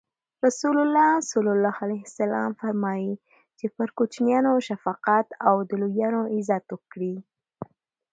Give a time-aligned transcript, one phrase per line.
[0.45, 1.09] رسول الله
[2.13, 2.17] ص
[2.59, 3.13] فرمایي:
[3.57, 7.15] چی پر کوچنیانو شفقت او او د لویانو عزت وکړي.